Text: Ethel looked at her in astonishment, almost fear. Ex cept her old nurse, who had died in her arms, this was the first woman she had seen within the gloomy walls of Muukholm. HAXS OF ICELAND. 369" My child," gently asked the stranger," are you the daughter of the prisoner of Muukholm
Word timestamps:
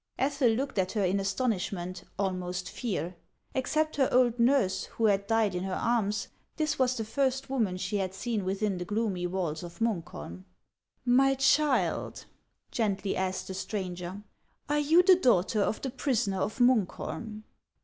Ethel 0.17 0.49
looked 0.49 0.79
at 0.79 0.93
her 0.93 1.05
in 1.05 1.19
astonishment, 1.19 2.05
almost 2.17 2.67
fear. 2.67 3.15
Ex 3.53 3.73
cept 3.73 3.97
her 3.97 4.09
old 4.11 4.39
nurse, 4.39 4.85
who 4.85 5.05
had 5.05 5.27
died 5.27 5.53
in 5.53 5.63
her 5.63 5.75
arms, 5.75 6.29
this 6.55 6.79
was 6.79 6.97
the 6.97 7.05
first 7.05 7.51
woman 7.51 7.77
she 7.77 7.97
had 7.97 8.15
seen 8.15 8.43
within 8.43 8.79
the 8.79 8.83
gloomy 8.85 9.27
walls 9.27 9.61
of 9.61 9.77
Muukholm. 9.79 10.43
HAXS 11.05 11.05
OF 11.05 11.13
ICELAND. 11.13 11.13
369" 11.13 11.17
My 11.19 11.35
child," 11.35 12.25
gently 12.71 13.15
asked 13.15 13.47
the 13.47 13.53
stranger," 13.53 14.23
are 14.71 14.79
you 14.79 15.03
the 15.03 15.15
daughter 15.17 15.61
of 15.61 15.79
the 15.83 15.91
prisoner 15.91 16.39
of 16.41 16.57
Muukholm 16.57 17.43